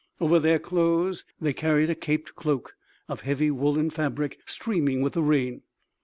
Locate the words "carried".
1.53-1.91